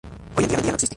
Hoy 0.35 0.45
en 0.45 0.49
día 0.49 0.57
no 0.57 0.65
existe. 0.69 0.87